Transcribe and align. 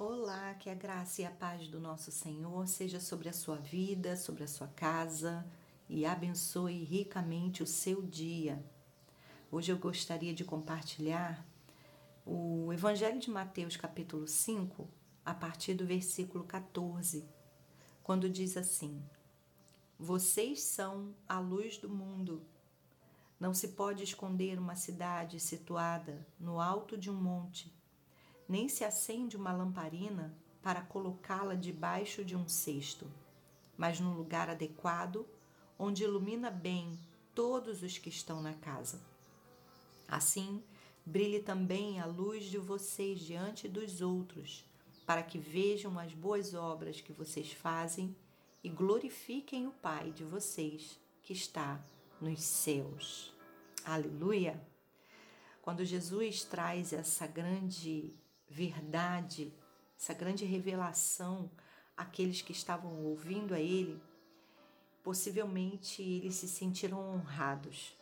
Olá, 0.00 0.54
que 0.54 0.70
a 0.70 0.74
graça 0.74 1.22
e 1.22 1.24
a 1.24 1.30
paz 1.32 1.66
do 1.66 1.80
nosso 1.80 2.12
Senhor 2.12 2.68
seja 2.68 3.00
sobre 3.00 3.28
a 3.28 3.32
sua 3.32 3.56
vida, 3.56 4.16
sobre 4.16 4.44
a 4.44 4.46
sua 4.46 4.68
casa 4.68 5.44
e 5.88 6.06
abençoe 6.06 6.84
ricamente 6.84 7.64
o 7.64 7.66
seu 7.66 8.00
dia. 8.00 8.64
Hoje 9.50 9.72
eu 9.72 9.76
gostaria 9.76 10.32
de 10.32 10.44
compartilhar 10.44 11.44
o 12.24 12.72
Evangelho 12.72 13.18
de 13.18 13.28
Mateus, 13.28 13.76
capítulo 13.76 14.28
5, 14.28 14.88
a 15.24 15.34
partir 15.34 15.74
do 15.74 15.84
versículo 15.84 16.44
14, 16.44 17.28
quando 18.00 18.30
diz 18.30 18.56
assim: 18.56 19.02
Vocês 19.98 20.62
são 20.62 21.12
a 21.28 21.40
luz 21.40 21.76
do 21.76 21.88
mundo. 21.88 22.46
Não 23.40 23.52
se 23.52 23.66
pode 23.66 24.04
esconder 24.04 24.60
uma 24.60 24.76
cidade 24.76 25.40
situada 25.40 26.24
no 26.38 26.60
alto 26.60 26.96
de 26.96 27.10
um 27.10 27.20
monte 27.20 27.76
nem 28.48 28.68
se 28.68 28.82
acende 28.82 29.36
uma 29.36 29.52
lamparina 29.52 30.34
para 30.62 30.80
colocá-la 30.80 31.54
debaixo 31.54 32.24
de 32.24 32.34
um 32.34 32.48
cesto, 32.48 33.06
mas 33.76 34.00
num 34.00 34.14
lugar 34.14 34.48
adequado, 34.48 35.26
onde 35.78 36.02
ilumina 36.02 36.50
bem 36.50 36.98
todos 37.34 37.82
os 37.82 37.98
que 37.98 38.08
estão 38.08 38.40
na 38.40 38.54
casa. 38.54 39.00
Assim, 40.08 40.62
brilhe 41.04 41.40
também 41.40 42.00
a 42.00 42.06
luz 42.06 42.46
de 42.46 42.58
vocês 42.58 43.20
diante 43.20 43.68
dos 43.68 44.00
outros, 44.00 44.64
para 45.06 45.22
que 45.22 45.38
vejam 45.38 45.98
as 45.98 46.12
boas 46.12 46.54
obras 46.54 47.00
que 47.00 47.12
vocês 47.12 47.52
fazem 47.52 48.16
e 48.64 48.68
glorifiquem 48.68 49.66
o 49.66 49.72
Pai 49.72 50.10
de 50.10 50.24
vocês 50.24 50.98
que 51.22 51.32
está 51.32 51.82
nos 52.20 52.42
céus. 52.42 53.32
Aleluia! 53.84 54.60
Quando 55.62 55.84
Jesus 55.84 56.44
traz 56.44 56.92
essa 56.92 57.26
grande 57.26 58.14
verdade, 58.48 59.52
essa 59.98 60.14
grande 60.14 60.44
revelação 60.44 61.50
àqueles 61.96 62.42
que 62.42 62.52
estavam 62.52 63.04
ouvindo 63.04 63.54
a 63.54 63.60
ele, 63.60 64.00
possivelmente 65.02 66.02
eles 66.02 66.36
se 66.36 66.48
sentiram 66.48 66.98
honrados, 66.98 67.96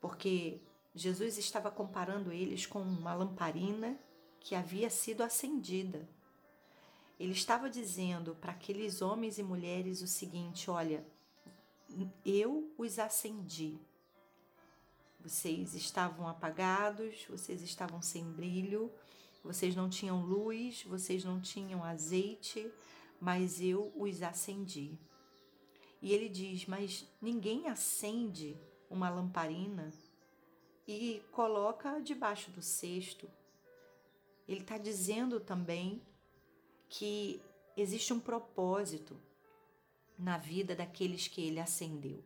porque 0.00 0.60
Jesus 0.94 1.38
estava 1.38 1.70
comparando 1.70 2.30
eles 2.30 2.66
com 2.66 2.80
uma 2.80 3.14
lamparina 3.14 3.98
que 4.38 4.54
havia 4.54 4.90
sido 4.90 5.22
acendida. 5.22 6.06
Ele 7.18 7.32
estava 7.32 7.70
dizendo 7.70 8.34
para 8.34 8.52
aqueles 8.52 9.00
homens 9.00 9.38
e 9.38 9.42
mulheres 9.42 10.02
o 10.02 10.06
seguinte: 10.06 10.70
olha, 10.70 11.04
eu 12.24 12.72
os 12.76 12.98
acendi. 12.98 13.78
Vocês 15.20 15.74
estavam 15.74 16.28
apagados, 16.28 17.24
vocês 17.28 17.62
estavam 17.62 18.02
sem 18.02 18.24
brilho, 18.30 18.92
vocês 19.44 19.76
não 19.76 19.90
tinham 19.90 20.24
luz, 20.24 20.82
vocês 20.84 21.22
não 21.22 21.38
tinham 21.38 21.84
azeite, 21.84 22.72
mas 23.20 23.60
eu 23.60 23.92
os 23.94 24.22
acendi. 24.22 24.98
E 26.00 26.12
ele 26.12 26.28
diz: 26.28 26.66
Mas 26.66 27.06
ninguém 27.20 27.68
acende 27.68 28.56
uma 28.88 29.10
lamparina 29.10 29.92
e 30.88 31.22
coloca 31.30 32.00
debaixo 32.00 32.50
do 32.50 32.62
cesto. 32.62 33.30
Ele 34.48 34.60
está 34.60 34.78
dizendo 34.78 35.38
também 35.38 36.02
que 36.88 37.40
existe 37.76 38.12
um 38.12 38.20
propósito 38.20 39.18
na 40.18 40.38
vida 40.38 40.74
daqueles 40.74 41.28
que 41.28 41.42
ele 41.42 41.60
acendeu. 41.60 42.24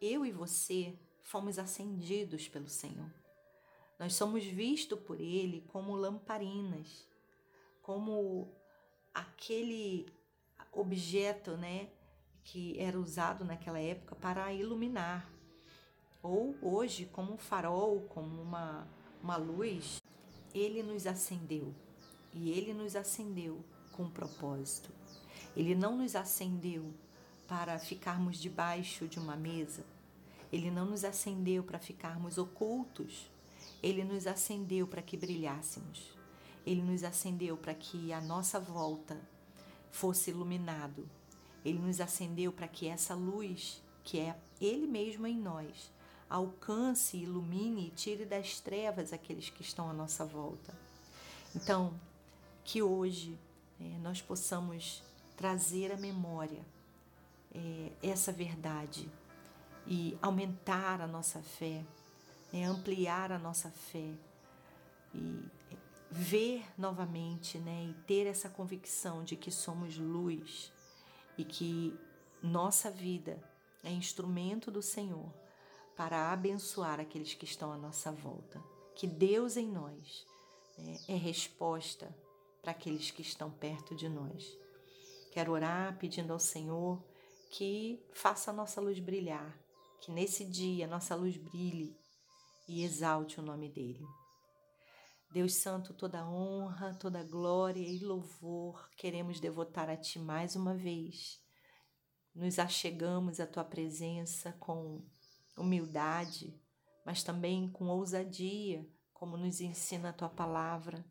Eu 0.00 0.24
e 0.24 0.32
você 0.32 0.98
fomos 1.22 1.58
acendidos 1.58 2.48
pelo 2.48 2.68
Senhor. 2.68 3.19
Nós 4.00 4.14
somos 4.14 4.42
vistos 4.46 4.98
por 4.98 5.20
Ele 5.20 5.62
como 5.68 5.94
lamparinas, 5.94 7.06
como 7.82 8.50
aquele 9.12 10.06
objeto, 10.72 11.50
né, 11.58 11.90
que 12.42 12.80
era 12.80 12.98
usado 12.98 13.44
naquela 13.44 13.78
época 13.78 14.16
para 14.16 14.54
iluminar, 14.54 15.30
ou 16.22 16.56
hoje 16.62 17.10
como 17.12 17.34
um 17.34 17.36
farol, 17.36 18.00
como 18.08 18.40
uma, 18.40 18.88
uma 19.22 19.36
luz. 19.36 20.00
Ele 20.54 20.82
nos 20.82 21.06
acendeu 21.06 21.74
e 22.32 22.52
Ele 22.52 22.72
nos 22.72 22.96
acendeu 22.96 23.62
com 23.92 24.08
propósito. 24.08 24.90
Ele 25.54 25.74
não 25.74 25.98
nos 25.98 26.16
acendeu 26.16 26.90
para 27.46 27.78
ficarmos 27.78 28.38
debaixo 28.38 29.06
de 29.06 29.18
uma 29.18 29.36
mesa. 29.36 29.84
Ele 30.50 30.70
não 30.70 30.86
nos 30.86 31.04
acendeu 31.04 31.62
para 31.62 31.78
ficarmos 31.78 32.38
ocultos 32.38 33.30
ele 33.82 34.04
nos 34.04 34.26
acendeu 34.26 34.86
para 34.86 35.02
que 35.02 35.16
brilhássemos. 35.16 36.16
Ele 36.66 36.82
nos 36.82 37.02
acendeu 37.02 37.56
para 37.56 37.74
que 37.74 38.12
a 38.12 38.20
nossa 38.20 38.60
volta 38.60 39.18
fosse 39.90 40.30
iluminado. 40.30 41.08
Ele 41.64 41.78
nos 41.78 42.00
acendeu 42.00 42.52
para 42.52 42.68
que 42.68 42.86
essa 42.86 43.14
luz, 43.14 43.82
que 44.04 44.18
é 44.18 44.36
Ele 44.60 44.86
mesmo 44.86 45.26
em 45.26 45.36
nós, 45.36 45.90
alcance, 46.28 47.16
ilumine 47.16 47.88
e 47.88 47.90
tire 47.90 48.24
das 48.24 48.60
trevas 48.60 49.12
aqueles 49.12 49.50
que 49.50 49.62
estão 49.62 49.90
à 49.90 49.92
nossa 49.92 50.24
volta. 50.24 50.74
Então, 51.54 51.98
que 52.62 52.82
hoje 52.82 53.38
é, 53.80 53.98
nós 53.98 54.22
possamos 54.22 55.02
trazer 55.36 55.90
à 55.90 55.96
memória 55.96 56.64
é, 57.52 57.92
essa 58.02 58.30
verdade 58.30 59.10
e 59.86 60.16
aumentar 60.22 61.00
a 61.00 61.06
nossa 61.06 61.40
fé 61.40 61.84
é 62.52 62.64
ampliar 62.64 63.32
a 63.32 63.38
nossa 63.38 63.70
fé 63.70 64.12
e 65.14 65.44
ver 66.10 66.64
novamente, 66.76 67.58
né, 67.58 67.84
e 67.84 67.94
ter 68.04 68.26
essa 68.26 68.48
convicção 68.48 69.22
de 69.22 69.36
que 69.36 69.50
somos 69.50 69.96
luz 69.96 70.72
e 71.38 71.44
que 71.44 71.96
nossa 72.42 72.90
vida 72.90 73.40
é 73.84 73.90
instrumento 73.90 74.70
do 74.70 74.82
Senhor 74.82 75.32
para 75.96 76.32
abençoar 76.32 76.98
aqueles 76.98 77.34
que 77.34 77.44
estão 77.44 77.72
à 77.72 77.76
nossa 77.76 78.10
volta. 78.10 78.62
Que 78.94 79.06
Deus 79.06 79.56
em 79.56 79.68
nós 79.68 80.26
né, 80.76 80.98
é 81.08 81.14
resposta 81.14 82.14
para 82.60 82.72
aqueles 82.72 83.10
que 83.10 83.22
estão 83.22 83.50
perto 83.50 83.94
de 83.94 84.08
nós. 84.08 84.58
Quero 85.30 85.52
orar 85.52 85.96
pedindo 85.98 86.32
ao 86.32 86.38
Senhor 86.38 87.02
que 87.50 88.02
faça 88.12 88.50
a 88.50 88.54
nossa 88.54 88.80
luz 88.80 88.98
brilhar, 88.98 89.56
que 90.00 90.10
nesse 90.10 90.44
dia 90.44 90.86
nossa 90.86 91.14
luz 91.14 91.36
brilhe 91.36 91.96
e 92.70 92.84
exalte 92.84 93.40
o 93.40 93.42
nome 93.42 93.68
dele. 93.68 94.06
Deus 95.32 95.54
Santo, 95.54 95.92
toda 95.92 96.24
honra, 96.24 96.94
toda 96.94 97.24
glória 97.24 97.84
e 97.84 97.98
louvor 97.98 98.88
queremos 98.96 99.40
devotar 99.40 99.90
a 99.90 99.96
Ti 99.96 100.20
mais 100.20 100.54
uma 100.54 100.72
vez. 100.74 101.42
Nos 102.32 102.60
achegamos 102.60 103.40
à 103.40 103.46
Tua 103.46 103.64
presença 103.64 104.52
com 104.52 105.04
humildade, 105.56 106.56
mas 107.04 107.24
também 107.24 107.68
com 107.68 107.88
ousadia, 107.88 108.88
como 109.12 109.36
nos 109.36 109.60
ensina 109.60 110.10
a 110.10 110.12
Tua 110.12 110.28
palavra. 110.28 111.04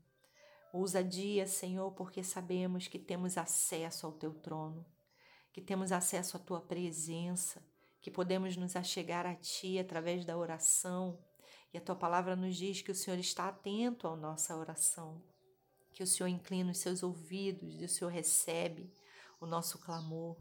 Ousadia, 0.71 1.45
Senhor, 1.45 1.91
porque 1.91 2.23
sabemos 2.23 2.87
que 2.87 2.99
temos 2.99 3.37
acesso 3.37 4.05
ao 4.05 4.13
Teu 4.13 4.33
trono, 4.33 4.85
que 5.51 5.61
temos 5.61 5.91
acesso 5.91 6.37
à 6.37 6.39
Tua 6.39 6.61
presença, 6.61 7.61
que 8.01 8.09
podemos 8.09 8.55
nos 8.55 8.77
achegar 8.77 9.25
a 9.25 9.35
Ti 9.35 9.77
através 9.77 10.23
da 10.23 10.37
oração, 10.37 11.19
e 11.73 11.77
a 11.77 11.81
tua 11.81 11.95
palavra 11.95 12.35
nos 12.35 12.55
diz 12.55 12.81
que 12.81 12.91
o 12.91 12.95
Senhor 12.95 13.19
está 13.19 13.47
atento 13.47 14.07
à 14.07 14.15
nossa 14.15 14.55
oração, 14.55 15.21
que 15.91 16.01
o 16.01 16.07
Senhor 16.07 16.27
inclina 16.27 16.71
os 16.71 16.79
seus 16.79 17.03
ouvidos 17.03 17.79
e 17.79 17.85
o 17.85 17.89
Senhor 17.89 18.09
recebe 18.09 18.91
o 19.39 19.45
nosso 19.45 19.77
clamor. 19.79 20.37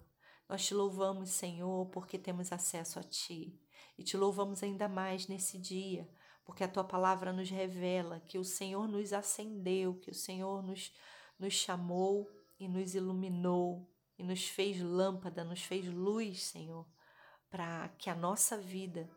Nós 0.49 0.65
te 0.65 0.75
louvamos, 0.75 1.31
Senhor, 1.31 1.87
porque 1.91 2.19
temos 2.19 2.53
acesso 2.53 2.99
a 2.99 3.03
Ti. 3.03 3.61
E 3.99 4.03
te 4.03 4.17
louvamos 4.17 4.63
ainda 4.63 4.89
mais 4.89 5.27
nesse 5.27 5.59
dia, 5.59 6.09
porque 6.45 6.65
a 6.65 6.69
Tua 6.69 6.85
palavra 6.85 7.33
nos 7.33 7.51
revela 7.51 8.21
que 8.21 8.39
o 8.39 8.45
Senhor 8.45 8.89
nos 8.89 9.13
acendeu, 9.13 9.95
que 9.95 10.11
o 10.11 10.15
Senhor 10.15 10.63
nos, 10.63 10.93
nos 11.39 11.53
chamou 11.53 12.31
e 12.59 12.67
nos 12.67 12.95
iluminou 12.95 13.87
e 14.19 14.25
nos 14.25 14.49
fez 14.49 14.81
lâmpada, 14.81 15.45
nos 15.45 15.63
fez 15.63 15.87
luz, 15.87 16.45
Senhor, 16.45 16.87
para 17.51 17.89
que 17.99 18.09
a 18.09 18.15
nossa 18.15 18.57
vida 18.57 19.09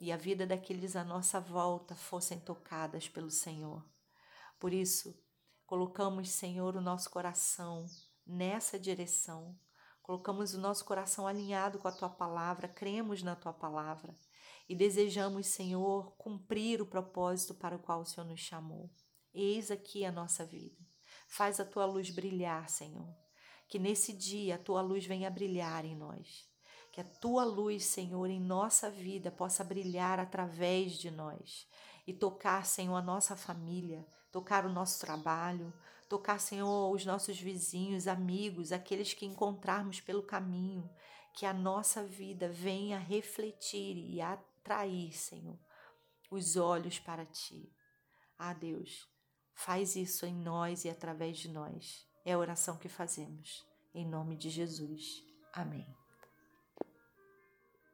e 0.00 0.12
a 0.12 0.16
vida 0.16 0.46
daqueles 0.46 0.96
à 0.96 1.04
nossa 1.04 1.40
volta 1.40 1.94
fossem 1.94 2.38
tocadas 2.38 3.08
pelo 3.08 3.30
Senhor. 3.30 3.84
Por 4.58 4.72
isso, 4.72 5.18
colocamos, 5.66 6.30
Senhor, 6.30 6.76
o 6.76 6.80
nosso 6.80 7.10
coração 7.10 7.86
nessa 8.26 8.78
direção. 8.78 9.58
Colocamos 10.02 10.54
o 10.54 10.60
nosso 10.60 10.84
coração 10.84 11.26
alinhado 11.26 11.78
com 11.78 11.88
a 11.88 11.92
tua 11.92 12.08
palavra, 12.08 12.68
cremos 12.68 13.22
na 13.22 13.34
tua 13.34 13.52
palavra 13.52 14.16
e 14.68 14.74
desejamos, 14.74 15.46
Senhor, 15.46 16.14
cumprir 16.16 16.80
o 16.80 16.86
propósito 16.86 17.54
para 17.54 17.76
o 17.76 17.78
qual 17.78 18.00
o 18.00 18.06
Senhor 18.06 18.26
nos 18.26 18.40
chamou. 18.40 18.90
Eis 19.32 19.70
aqui 19.70 20.04
a 20.04 20.12
nossa 20.12 20.44
vida. 20.44 20.76
Faz 21.28 21.60
a 21.60 21.64
tua 21.64 21.84
luz 21.84 22.10
brilhar, 22.10 22.68
Senhor. 22.68 23.14
Que 23.68 23.78
nesse 23.78 24.12
dia 24.12 24.54
a 24.54 24.58
tua 24.58 24.80
luz 24.80 25.04
venha 25.04 25.30
brilhar 25.30 25.84
em 25.84 25.96
nós. 25.96 26.48
Que 26.96 27.02
a 27.02 27.04
tua 27.04 27.44
luz, 27.44 27.84
Senhor, 27.84 28.30
em 28.30 28.40
nossa 28.40 28.90
vida 28.90 29.30
possa 29.30 29.62
brilhar 29.62 30.18
através 30.18 30.92
de 30.92 31.10
nós 31.10 31.68
e 32.06 32.14
tocar, 32.14 32.64
Senhor, 32.64 32.96
a 32.96 33.02
nossa 33.02 33.36
família, 33.36 34.02
tocar 34.32 34.64
o 34.64 34.72
nosso 34.72 34.98
trabalho, 34.98 35.70
tocar, 36.08 36.40
Senhor, 36.40 36.90
os 36.90 37.04
nossos 37.04 37.38
vizinhos, 37.38 38.08
amigos, 38.08 38.72
aqueles 38.72 39.12
que 39.12 39.26
encontrarmos 39.26 40.00
pelo 40.00 40.22
caminho, 40.22 40.88
que 41.34 41.44
a 41.44 41.52
nossa 41.52 42.02
vida 42.02 42.48
venha 42.48 42.98
refletir 42.98 43.98
e 43.98 44.22
atrair, 44.22 45.12
Senhor, 45.12 45.58
os 46.30 46.56
olhos 46.56 46.98
para 46.98 47.26
ti. 47.26 47.70
Ah, 48.38 48.54
Deus, 48.54 49.06
faz 49.52 49.96
isso 49.96 50.24
em 50.24 50.34
nós 50.34 50.86
e 50.86 50.88
através 50.88 51.36
de 51.36 51.50
nós. 51.50 52.08
É 52.24 52.32
a 52.32 52.38
oração 52.38 52.78
que 52.78 52.88
fazemos. 52.88 53.66
Em 53.94 54.08
nome 54.08 54.34
de 54.34 54.48
Jesus. 54.48 55.22
Amém. 55.52 56.05